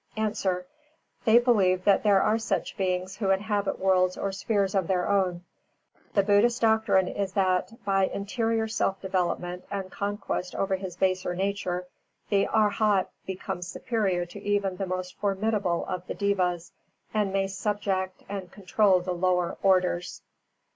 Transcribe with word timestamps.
_A. 0.45 0.65
They 1.25 1.37
believe 1.37 1.83
that 1.83 2.01
there 2.01 2.23
are 2.23 2.39
such 2.39 2.75
beings 2.75 3.17
who 3.17 3.29
inhabit 3.29 3.77
worlds 3.77 4.17
or 4.17 4.31
spheres 4.31 4.73
of 4.73 4.87
their 4.87 5.07
own. 5.07 5.43
The 6.15 6.23
Buddhist 6.23 6.61
doctrine 6.61 7.07
is 7.07 7.33
that, 7.33 7.71
by 7.85 8.07
interior 8.07 8.67
self 8.67 8.99
development 8.99 9.63
and 9.69 9.91
conquest 9.91 10.55
over 10.55 10.73
his 10.77 10.97
baser 10.97 11.35
nature, 11.35 11.85
the 12.29 12.47
Arhat 12.47 13.11
becomes 13.27 13.67
superior 13.67 14.25
to 14.25 14.41
even 14.41 14.77
the 14.77 14.87
most 14.87 15.19
formidable 15.19 15.85
of 15.85 16.07
the 16.07 16.15
devas, 16.15 16.71
and 17.13 17.31
may 17.31 17.45
subject 17.45 18.23
and 18.27 18.51
control 18.51 19.01
the 19.01 19.13
lower 19.13 19.55
orders. 19.61 20.23